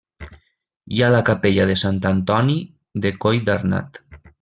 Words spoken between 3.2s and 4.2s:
Colldarnat.